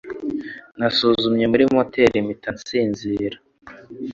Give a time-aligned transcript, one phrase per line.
[0.77, 3.37] Nasuzumye muri motel mpita nsinzira.